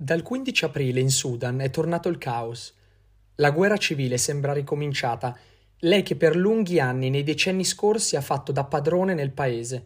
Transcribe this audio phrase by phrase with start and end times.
[0.00, 2.72] Dal 15 aprile in Sudan è tornato il caos.
[3.34, 5.36] La guerra civile sembra ricominciata,
[5.80, 9.84] lei che per lunghi anni nei decenni scorsi ha fatto da padrone nel paese.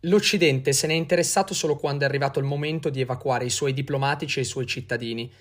[0.00, 4.40] L'Occidente se n'è interessato solo quando è arrivato il momento di evacuare i suoi diplomatici
[4.40, 5.32] e i suoi cittadini.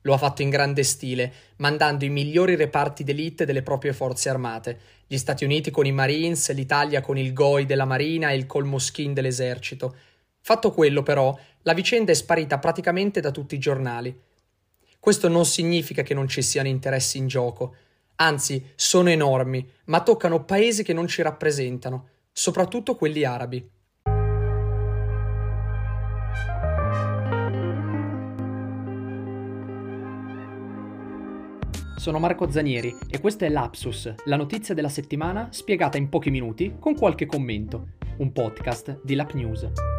[0.00, 4.78] Lo ha fatto in grande stile, mandando i migliori reparti d'elite delle proprie forze armate,
[5.06, 9.12] gli Stati Uniti con i Marines, l'Italia con il GOI della Marina e il Colmoschin
[9.12, 9.94] dell'esercito.
[10.40, 14.18] Fatto quello, però, la vicenda è sparita praticamente da tutti i giornali.
[14.98, 17.74] Questo non significa che non ci siano interessi in gioco,
[18.16, 23.70] anzi sono enormi, ma toccano paesi che non ci rappresentano, soprattutto quelli arabi.
[31.96, 36.76] Sono Marco Zanieri e questo è Lapsus, la notizia della settimana spiegata in pochi minuti
[36.78, 39.93] con qualche commento, un podcast di Lap News.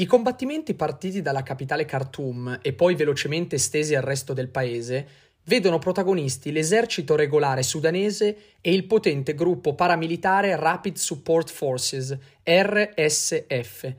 [0.00, 5.08] I combattimenti partiti dalla capitale Khartoum e poi velocemente estesi al resto del paese
[5.42, 13.92] vedono protagonisti l'esercito regolare sudanese e il potente gruppo paramilitare Rapid Support Forces, RSF.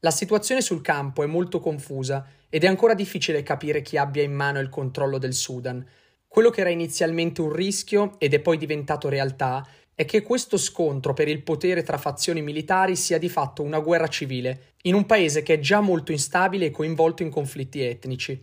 [0.00, 4.34] La situazione sul campo è molto confusa ed è ancora difficile capire chi abbia in
[4.34, 5.82] mano il controllo del Sudan.
[6.28, 11.12] Quello che era inizialmente un rischio ed è poi diventato realtà è che questo scontro
[11.12, 15.42] per il potere tra fazioni militari sia di fatto una guerra civile, in un paese
[15.42, 18.40] che è già molto instabile e coinvolto in conflitti etnici.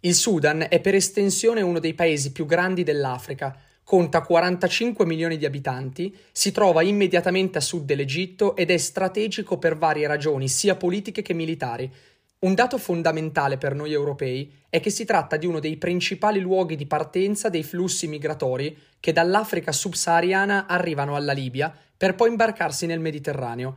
[0.00, 5.44] Il Sudan è per estensione uno dei paesi più grandi dell'Africa, conta 45 milioni di
[5.44, 11.22] abitanti, si trova immediatamente a sud dell'Egitto ed è strategico per varie ragioni, sia politiche
[11.22, 11.92] che militari,
[12.40, 16.74] un dato fondamentale per noi europei è che si tratta di uno dei principali luoghi
[16.74, 22.98] di partenza dei flussi migratori che dall'Africa subsahariana arrivano alla Libia per poi imbarcarsi nel
[23.00, 23.76] Mediterraneo.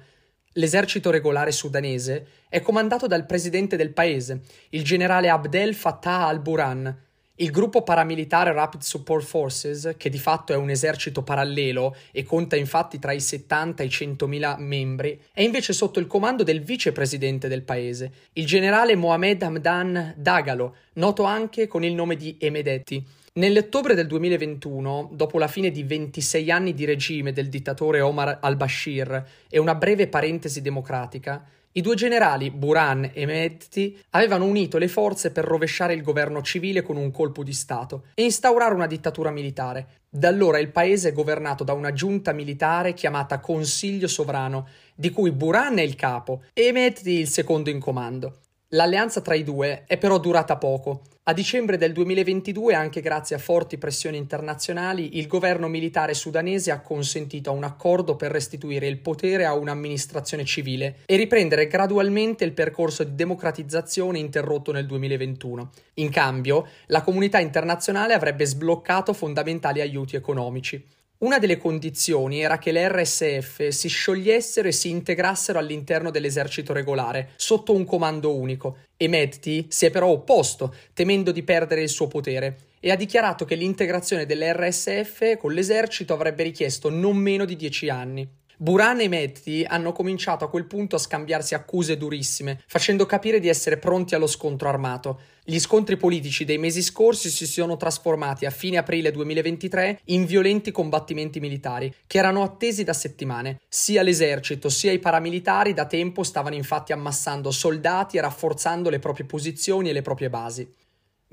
[0.54, 6.98] L'esercito regolare sudanese è comandato dal presidente del paese, il generale Abdel Fattah al-Burhan,
[7.38, 12.56] il gruppo paramilitare Rapid Support Forces, che di fatto è un esercito parallelo e conta
[12.56, 17.48] infatti tra i 70 e i 100.000 membri, è invece sotto il comando del vicepresidente
[17.48, 23.04] del paese, il generale Mohamed Hamdan Dagalo, noto anche con il nome di Emedeti.
[23.36, 29.26] Nell'ottobre del 2021, dopo la fine di 26 anni di regime del dittatore Omar al-Bashir
[29.50, 35.32] e una breve parentesi democratica, i due generali, Buran e Mehdi, avevano unito le forze
[35.32, 40.02] per rovesciare il governo civile con un colpo di Stato e instaurare una dittatura militare.
[40.08, 45.32] Da allora il paese è governato da una giunta militare chiamata Consiglio Sovrano, di cui
[45.32, 48.42] Buran è il capo e Mehdi il secondo in comando.
[48.74, 51.04] L'alleanza tra i due è però durata poco.
[51.26, 56.82] A dicembre del 2022, anche grazie a forti pressioni internazionali, il governo militare sudanese ha
[56.82, 63.04] consentito un accordo per restituire il potere a un'amministrazione civile e riprendere gradualmente il percorso
[63.04, 65.70] di democratizzazione interrotto nel 2021.
[65.96, 70.84] In cambio, la comunità internazionale avrebbe sbloccato fondamentali aiuti economici.
[71.24, 77.30] Una delle condizioni era che le RSF si sciogliessero e si integrassero all'interno dell'esercito regolare,
[77.38, 82.10] sotto un comando unico, e Mehdi si è però opposto, temendo di perdere il suo
[82.10, 87.56] potere, e ha dichiarato che l'integrazione delle RSF con l'esercito avrebbe richiesto non meno di
[87.56, 88.28] dieci anni.
[88.58, 93.50] Buran e Mehdi hanno cominciato a quel punto a scambiarsi accuse durissime, facendo capire di
[93.50, 95.22] essere pronti allo scontro armato.
[95.44, 100.72] Gli scontri politici dei mesi scorsi si sono trasformati a fine aprile 2023 in violenti
[100.72, 103.60] combattimenti militari, che erano attesi da settimane.
[103.68, 109.26] Sia l'esercito sia i paramilitari da tempo stavano infatti ammassando soldati e rafforzando le proprie
[109.26, 110.82] posizioni e le proprie basi.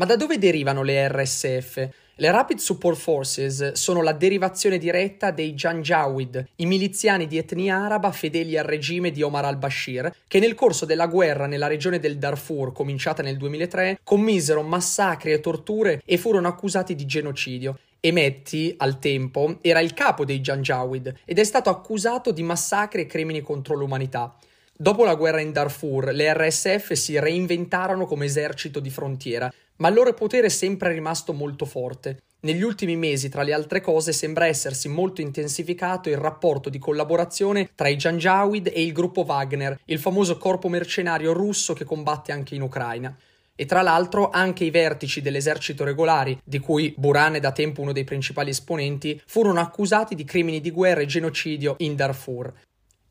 [0.00, 1.88] Ma da dove derivano le RSF?
[2.20, 8.12] Le Rapid Support Forces sono la derivazione diretta dei Janjaweed, i miliziani di etnia araba
[8.12, 12.72] fedeli al regime di Omar al-Bashir, che nel corso della guerra nella regione del Darfur,
[12.72, 17.78] cominciata nel 2003, commisero massacri e torture e furono accusati di genocidio.
[18.00, 23.06] Emetti, al tempo, era il capo dei Janjaweed ed è stato accusato di massacri e
[23.06, 24.36] crimini contro l'umanità.
[24.82, 29.94] Dopo la guerra in Darfur, le RSF si reinventarono come esercito di frontiera, ma il
[29.94, 32.22] loro potere è sempre rimasto molto forte.
[32.40, 37.68] Negli ultimi mesi, tra le altre cose, sembra essersi molto intensificato il rapporto di collaborazione
[37.74, 42.54] tra i Janjaweed e il gruppo Wagner, il famoso corpo mercenario russo che combatte anche
[42.54, 43.14] in Ucraina.
[43.54, 47.92] E tra l'altro anche i vertici dell'esercito regolari, di cui Buran è da tempo uno
[47.92, 52.50] dei principali esponenti, furono accusati di crimini di guerra e genocidio in Darfur.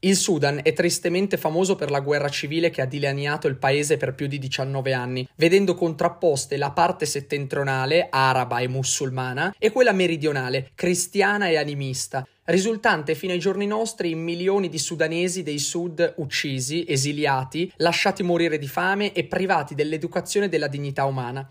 [0.01, 4.16] Il Sudan è tristemente famoso per la guerra civile che ha dilaniato il paese per
[4.16, 10.72] più di 19 anni, vedendo contrapposte la parte settentrionale, araba e musulmana, e quella meridionale,
[10.74, 16.86] cristiana e animista, risultante fino ai giorni nostri in milioni di sudanesi dei sud uccisi,
[16.88, 21.45] esiliati, lasciati morire di fame e privati dell'educazione e della dignità umana.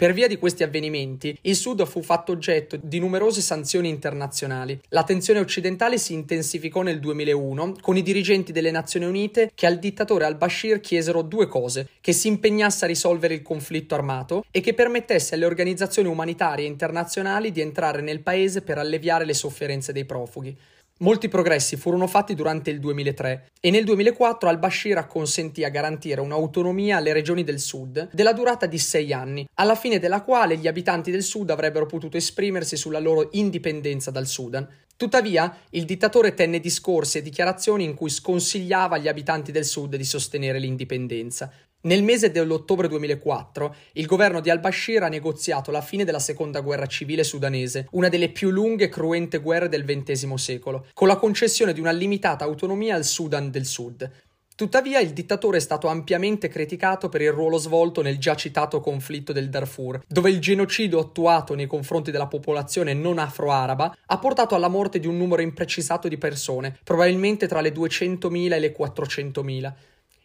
[0.00, 4.80] Per via di questi avvenimenti, il Sud fu fatto oggetto di numerose sanzioni internazionali.
[4.88, 9.78] La tensione occidentale si intensificò nel 2001 con i dirigenti delle Nazioni Unite che al
[9.78, 14.72] dittatore al-Bashir chiesero due cose: che si impegnasse a risolvere il conflitto armato e che
[14.72, 20.56] permettesse alle organizzazioni umanitarie internazionali di entrare nel paese per alleviare le sofferenze dei profughi.
[21.02, 26.98] Molti progressi furono fatti durante il 2003 e nel 2004 al-Bashir acconsentì a garantire un'autonomia
[26.98, 31.10] alle regioni del sud della durata di sei anni, alla fine della quale gli abitanti
[31.10, 34.68] del sud avrebbero potuto esprimersi sulla loro indipendenza dal Sudan.
[34.94, 40.04] Tuttavia, il dittatore tenne discorsi e dichiarazioni in cui sconsigliava agli abitanti del sud di
[40.04, 41.50] sostenere l'indipendenza.
[41.82, 46.84] Nel mese dell'ottobre 2004, il governo di al-Bashir ha negoziato la fine della seconda guerra
[46.84, 51.72] civile sudanese, una delle più lunghe e cruente guerre del XX secolo, con la concessione
[51.72, 54.10] di una limitata autonomia al Sudan del Sud.
[54.54, 59.32] Tuttavia il dittatore è stato ampiamente criticato per il ruolo svolto nel già citato conflitto
[59.32, 64.68] del Darfur, dove il genocidio attuato nei confronti della popolazione non afro-araba ha portato alla
[64.68, 69.72] morte di un numero imprecisato di persone, probabilmente tra le 200.000 e le 400.000.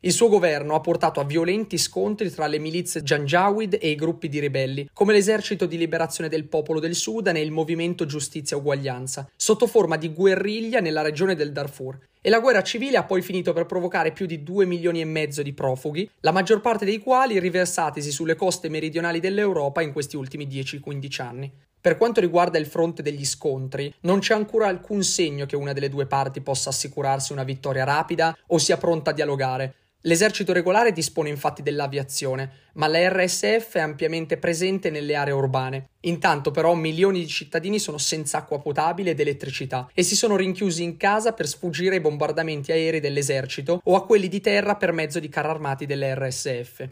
[0.05, 4.29] Il suo governo ha portato a violenti scontri tra le milizie Janjaweed e i gruppi
[4.29, 8.59] di ribelli, come l'esercito di liberazione del popolo del Sudan e il movimento Giustizia e
[8.59, 11.97] Uguaglianza, sotto forma di guerriglia nella regione del Darfur.
[12.21, 15.41] E la guerra civile ha poi finito per provocare più di 2 milioni e mezzo
[15.41, 20.45] di profughi, la maggior parte dei quali riversatisi sulle coste meridionali dell'Europa in questi ultimi
[20.45, 21.51] 10-15 anni.
[21.81, 25.89] Per quanto riguarda il fronte degli scontri, non c'è ancora alcun segno che una delle
[25.89, 29.73] due parti possa assicurarsi una vittoria rapida o sia pronta a dialogare,
[30.05, 35.89] L'esercito regolare dispone infatti dell'aviazione, ma la RSF è ampiamente presente nelle aree urbane.
[36.01, 40.83] Intanto però milioni di cittadini sono senza acqua potabile ed elettricità e si sono rinchiusi
[40.83, 45.19] in casa per sfuggire ai bombardamenti aerei dell'esercito o a quelli di terra per mezzo
[45.19, 46.87] di carri armati delle RSF.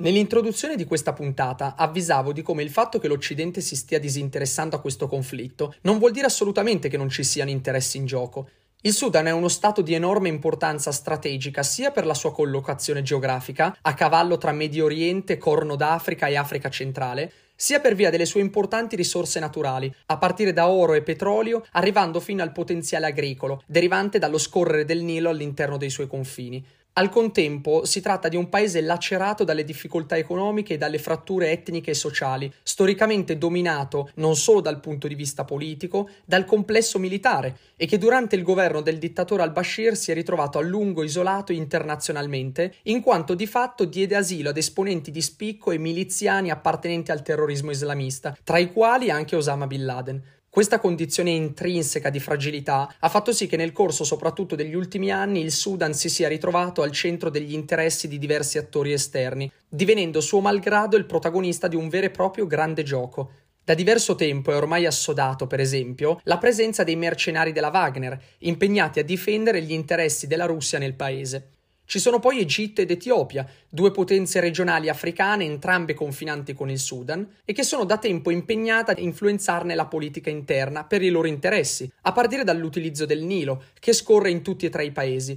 [0.00, 4.80] Nell'introduzione di questa puntata avvisavo di come il fatto che l'Occidente si stia disinteressando a
[4.80, 8.48] questo conflitto non vuol dire assolutamente che non ci siano interessi in gioco.
[8.80, 13.76] Il Sudan è uno stato di enorme importanza strategica sia per la sua collocazione geografica,
[13.78, 18.40] a cavallo tra Medio Oriente, Corno d'Africa e Africa centrale, sia per via delle sue
[18.40, 24.18] importanti risorse naturali, a partire da oro e petrolio, arrivando fino al potenziale agricolo, derivante
[24.18, 26.64] dallo scorrere del Nilo all'interno dei suoi confini.
[26.94, 31.92] Al contempo si tratta di un paese lacerato dalle difficoltà economiche e dalle fratture etniche
[31.92, 37.86] e sociali, storicamente dominato non solo dal punto di vista politico, dal complesso militare e
[37.86, 43.00] che durante il governo del dittatore al-Bashir si è ritrovato a lungo isolato internazionalmente, in
[43.02, 48.36] quanto di fatto diede asilo ad esponenti di spicco e miliziani appartenenti al terrorismo islamista,
[48.42, 50.22] tra i quali anche Osama Bin Laden.
[50.52, 55.42] Questa condizione intrinseca di fragilità ha fatto sì che nel corso soprattutto degli ultimi anni
[55.42, 60.40] il Sudan si sia ritrovato al centro degli interessi di diversi attori esterni, divenendo suo
[60.40, 63.30] malgrado il protagonista di un vero e proprio grande gioco.
[63.62, 68.98] Da diverso tempo è ormai assodato, per esempio, la presenza dei mercenari della Wagner, impegnati
[68.98, 71.59] a difendere gli interessi della Russia nel paese.
[71.90, 77.28] Ci sono poi Egitto ed Etiopia, due potenze regionali africane entrambe confinanti con il Sudan
[77.44, 81.90] e che sono da tempo impegnate a influenzarne la politica interna per i loro interessi,
[82.02, 85.36] a partire dall'utilizzo del Nilo, che scorre in tutti e tre i paesi.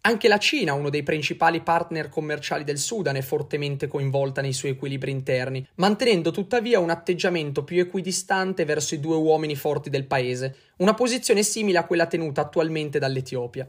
[0.00, 4.72] Anche la Cina, uno dei principali partner commerciali del Sudan, è fortemente coinvolta nei suoi
[4.72, 10.56] equilibri interni, mantenendo tuttavia un atteggiamento più equidistante verso i due uomini forti del paese,
[10.78, 13.68] una posizione simile a quella tenuta attualmente dall'Etiopia.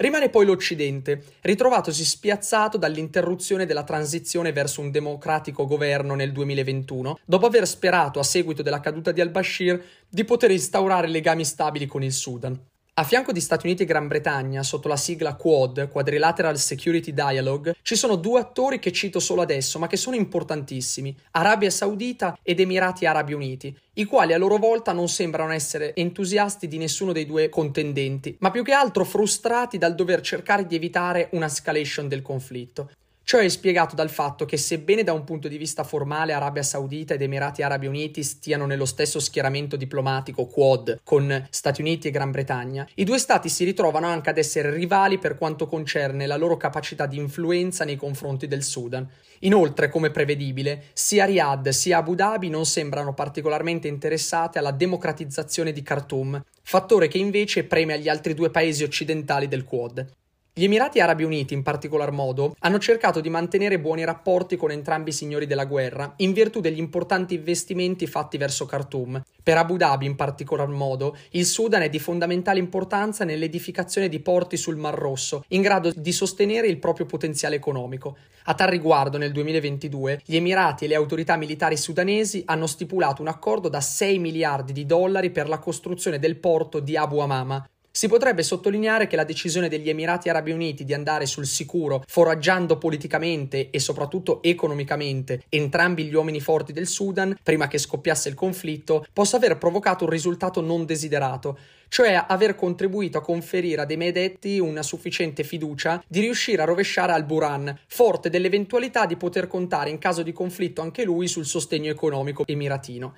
[0.00, 7.44] Rimane poi l'Occidente, ritrovatosi spiazzato dall'interruzione della transizione verso un democratico governo nel 2021, dopo
[7.44, 12.12] aver sperato, a seguito della caduta di al-Bashir, di poter instaurare legami stabili con il
[12.14, 12.58] Sudan.
[12.94, 17.76] A fianco di Stati Uniti e Gran Bretagna, sotto la sigla Quad, Quadrilateral Security Dialogue,
[17.82, 22.58] ci sono due attori che cito solo adesso, ma che sono importantissimi, Arabia Saudita ed
[22.58, 27.26] Emirati Arabi Uniti, i quali a loro volta non sembrano essere entusiasti di nessuno dei
[27.26, 32.22] due contendenti, ma più che altro frustrati dal dover cercare di evitare una escalation del
[32.22, 32.90] conflitto.
[33.30, 37.14] Ciò è spiegato dal fatto che sebbene da un punto di vista formale Arabia Saudita
[37.14, 42.32] ed Emirati Arabi Uniti stiano nello stesso schieramento diplomatico Quad con Stati Uniti e Gran
[42.32, 46.56] Bretagna, i due stati si ritrovano anche ad essere rivali per quanto concerne la loro
[46.56, 49.08] capacità di influenza nei confronti del Sudan.
[49.42, 55.82] Inoltre, come prevedibile, sia Riyadh sia Abu Dhabi non sembrano particolarmente interessate alla democratizzazione di
[55.82, 60.18] Khartoum, fattore che invece preme agli altri due paesi occidentali del Quad.
[60.60, 65.08] Gli Emirati Arabi Uniti, in particolar modo, hanno cercato di mantenere buoni rapporti con entrambi
[65.08, 69.22] i signori della guerra, in virtù degli importanti investimenti fatti verso Khartoum.
[69.42, 74.58] Per Abu Dhabi, in particolar modo, il Sudan è di fondamentale importanza nell'edificazione di porti
[74.58, 78.18] sul Mar Rosso, in grado di sostenere il proprio potenziale economico.
[78.44, 83.28] A tal riguardo, nel 2022, gli Emirati e le autorità militari sudanesi hanno stipulato un
[83.28, 87.66] accordo da 6 miliardi di dollari per la costruzione del porto di Abu Amama,
[88.00, 92.78] si potrebbe sottolineare che la decisione degli Emirati Arabi Uniti di andare sul sicuro, foraggiando
[92.78, 99.04] politicamente e soprattutto economicamente entrambi gli uomini forti del Sudan, prima che scoppiasse il conflitto,
[99.12, 104.82] possa aver provocato un risultato non desiderato, cioè aver contribuito a conferire ad Emedetti una
[104.82, 110.32] sufficiente fiducia di riuscire a rovesciare al-Buran, forte dell'eventualità di poter contare in caso di
[110.32, 113.14] conflitto anche lui sul sostegno economico emiratino.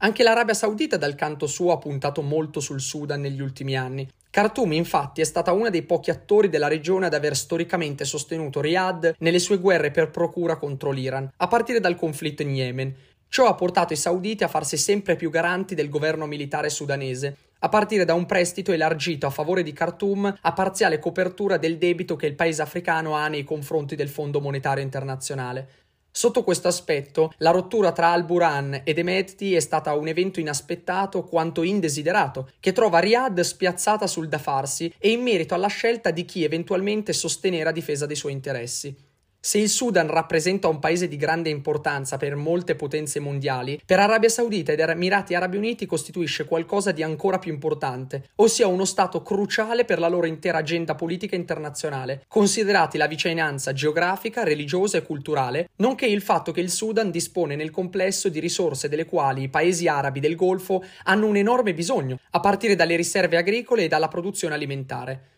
[0.00, 4.06] Anche l'Arabia Saudita dal canto suo ha puntato molto sul Sudan negli ultimi anni.
[4.36, 9.14] Khartoum infatti è stata una dei pochi attori della regione ad aver storicamente sostenuto Riyadh
[9.20, 12.94] nelle sue guerre per procura contro l'Iran, a partire dal conflitto in Yemen.
[13.28, 17.70] Ciò ha portato i sauditi a farsi sempre più garanti del governo militare sudanese, a
[17.70, 22.26] partire da un prestito elargito a favore di Khartoum a parziale copertura del debito che
[22.26, 25.85] il paese africano ha nei confronti del Fondo Monetario Internazionale.
[26.16, 31.62] Sotto questo aspetto, la rottura tra Al-Buran ed Emeti è stata un evento inaspettato quanto
[31.62, 36.42] indesiderato, che trova Riyadh spiazzata sul da farsi e in merito alla scelta di chi
[36.42, 38.96] eventualmente sostenere a difesa dei suoi interessi.
[39.46, 44.28] Se il Sudan rappresenta un paese di grande importanza per molte potenze mondiali, per Arabia
[44.28, 49.84] Saudita ed Emirati Arabi Uniti costituisce qualcosa di ancora più importante, ossia uno stato cruciale
[49.84, 56.06] per la loro intera agenda politica internazionale, considerati la vicinanza geografica, religiosa e culturale, nonché
[56.06, 60.18] il fatto che il Sudan dispone nel complesso di risorse delle quali i paesi arabi
[60.18, 65.34] del Golfo hanno un enorme bisogno, a partire dalle riserve agricole e dalla produzione alimentare.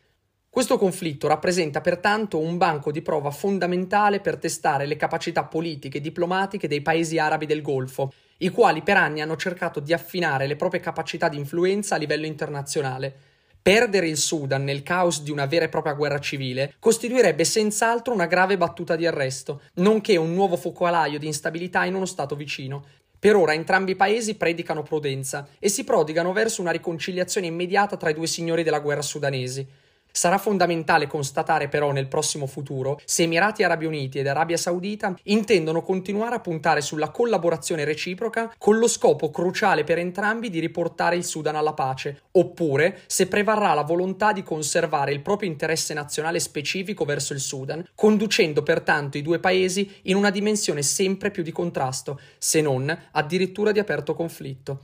[0.51, 6.01] Questo conflitto rappresenta pertanto un banco di prova fondamentale per testare le capacità politiche e
[6.01, 10.57] diplomatiche dei paesi arabi del Golfo, i quali per anni hanno cercato di affinare le
[10.57, 13.15] proprie capacità di influenza a livello internazionale.
[13.61, 18.27] Perdere il Sudan nel caos di una vera e propria guerra civile costituirebbe senz'altro una
[18.27, 22.85] grave battuta di arresto, nonché un nuovo focolaio di instabilità in uno stato vicino.
[23.19, 28.09] Per ora entrambi i paesi predicano prudenza e si prodigano verso una riconciliazione immediata tra
[28.09, 29.67] i due signori della guerra sudanesi.
[30.11, 35.83] Sarà fondamentale constatare però nel prossimo futuro se Emirati Arabi Uniti ed Arabia Saudita intendono
[35.83, 41.25] continuare a puntare sulla collaborazione reciproca con lo scopo cruciale per entrambi di riportare il
[41.25, 47.05] Sudan alla pace, oppure se prevarrà la volontà di conservare il proprio interesse nazionale specifico
[47.05, 52.21] verso il Sudan, conducendo pertanto i due paesi in una dimensione sempre più di contrasto,
[52.39, 54.81] se non addirittura di aperto conflitto.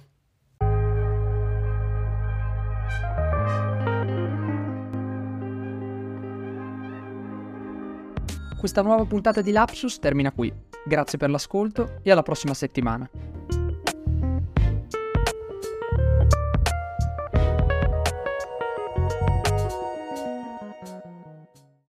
[8.65, 10.51] Questa nuova puntata di Lapsus termina qui.
[10.87, 13.07] Grazie per l'ascolto e alla prossima settimana.